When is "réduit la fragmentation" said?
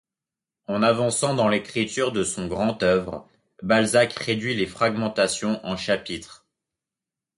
4.13-5.63